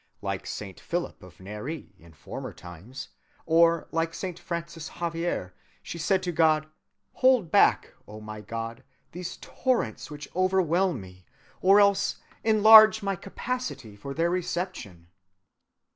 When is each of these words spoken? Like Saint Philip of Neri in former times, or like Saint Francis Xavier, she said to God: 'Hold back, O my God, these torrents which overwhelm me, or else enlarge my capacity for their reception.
Like 0.23 0.47
Saint 0.47 0.79
Philip 0.79 1.21
of 1.21 1.39
Neri 1.39 1.93
in 1.99 2.13
former 2.13 2.53
times, 2.53 3.09
or 3.45 3.87
like 3.91 4.15
Saint 4.15 4.39
Francis 4.39 4.89
Xavier, 4.99 5.53
she 5.83 5.99
said 5.99 6.23
to 6.23 6.31
God: 6.31 6.65
'Hold 7.13 7.51
back, 7.51 7.93
O 8.07 8.19
my 8.19 8.41
God, 8.41 8.83
these 9.11 9.37
torrents 9.37 10.09
which 10.09 10.27
overwhelm 10.35 10.99
me, 11.01 11.27
or 11.61 11.79
else 11.79 12.15
enlarge 12.43 13.03
my 13.03 13.15
capacity 13.15 13.95
for 13.95 14.15
their 14.15 14.31
reception. 14.31 15.05